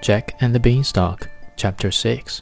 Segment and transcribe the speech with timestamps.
[0.00, 2.40] Jack and the Beanstalk, Chapter 6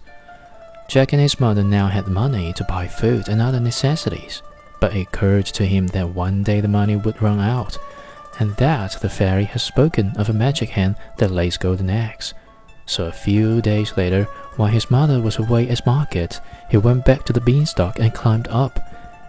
[0.88, 4.42] Jack and his mother now had money to buy food and other necessities,
[4.80, 7.76] but it occurred to him that one day the money would run out,
[8.38, 12.32] and that the fairy had spoken of a magic hen that lays golden eggs.
[12.86, 14.24] So a few days later,
[14.56, 16.40] while his mother was away at market,
[16.70, 18.78] he went back to the beanstalk and climbed up,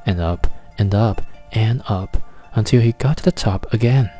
[0.05, 0.45] and up,
[0.77, 2.15] and up, and up,
[2.53, 4.11] until he got to the top again.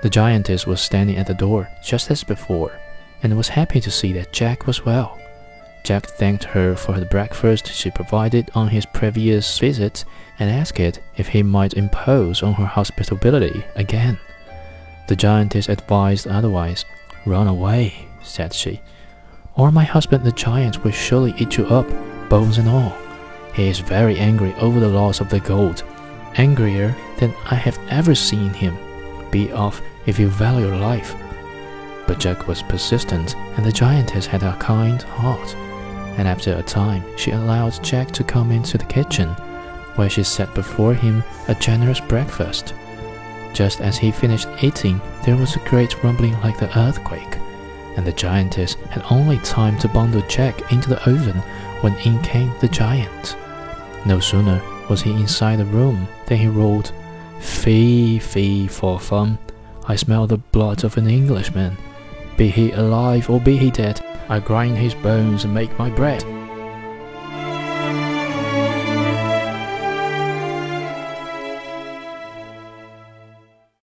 [0.00, 2.72] The giantess was standing at the door just as before,
[3.22, 5.18] and was happy to see that Jack was well.
[5.82, 10.04] Jack thanked her for the breakfast she provided on his previous visit
[10.38, 14.18] and asked it if he might impose on her hospitality again.
[15.08, 16.84] The giantess advised otherwise.
[17.26, 18.80] Run away, said she,
[19.56, 21.88] or my husband the giant will surely eat you up,
[22.28, 22.96] bones and all.
[23.54, 25.82] He is very angry over the loss of the gold,
[26.36, 28.78] angrier than I have ever seen him.
[29.30, 31.14] Be off if you value life.
[32.06, 35.54] But Jack was persistent, and the giantess had a kind heart.
[36.16, 39.28] And after a time, she allowed Jack to come into the kitchen,
[39.96, 42.74] where she set before him a generous breakfast.
[43.52, 47.38] Just as he finished eating, there was a great rumbling like the earthquake,
[47.96, 51.38] and the giantess had only time to bundle Jack into the oven
[51.80, 53.36] when in came the giant.
[54.06, 56.90] No sooner was he inside the room than he roared,
[57.40, 59.38] Fee, fee, for fun.
[59.86, 61.76] I smell the blood of an Englishman.
[62.36, 66.24] Be he alive or be he dead, I grind his bones and make my bread.